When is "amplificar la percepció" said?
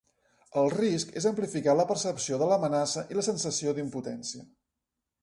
1.31-2.41